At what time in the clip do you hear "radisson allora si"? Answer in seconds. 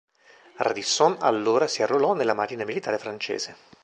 0.57-1.83